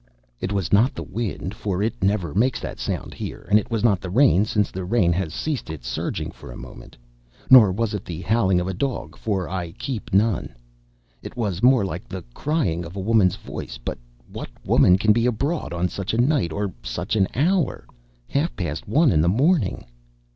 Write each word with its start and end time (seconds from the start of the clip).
It 0.39 0.51
was 0.51 0.73
not 0.73 0.95
the 0.95 1.03
wind, 1.03 1.53
for 1.53 1.83
it 1.83 2.01
never 2.03 2.33
makes 2.33 2.59
that 2.59 2.79
sound 2.79 3.13
here, 3.13 3.45
and 3.51 3.59
it 3.59 3.69
was 3.69 3.83
not 3.83 4.01
the 4.01 4.09
rain, 4.09 4.45
since 4.45 4.71
the 4.71 4.83
rain 4.83 5.13
has 5.13 5.31
ceased 5.31 5.69
its 5.69 5.87
surging 5.87 6.31
for 6.31 6.51
a 6.51 6.57
moment; 6.57 6.97
nor 7.51 7.71
was 7.71 7.93
it 7.93 8.03
the 8.03 8.21
howling 8.21 8.59
of 8.59 8.67
a 8.67 8.73
dog, 8.73 9.15
for 9.15 9.47
I 9.47 9.73
keep 9.73 10.11
none. 10.11 10.55
It 11.21 11.37
was 11.37 11.61
more 11.61 11.85
like 11.85 12.09
the 12.09 12.23
crying 12.33 12.83
of 12.83 12.95
a 12.95 12.99
woman's 12.99 13.35
voice; 13.35 13.77
but 13.77 13.99
what 14.27 14.49
woman 14.65 14.97
can 14.97 15.13
be 15.13 15.27
abroad 15.27 15.71
on 15.71 15.87
such 15.87 16.15
a 16.15 16.21
night 16.21 16.51
or 16.51 16.63
at 16.65 16.71
such 16.81 17.15
an 17.15 17.27
hour—half 17.35 18.55
past 18.55 18.87
one 18.87 19.11
in 19.11 19.21
the 19.21 19.29
morning? 19.29 19.85